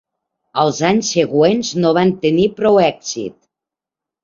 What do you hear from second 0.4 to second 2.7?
Els anys següents no van tenir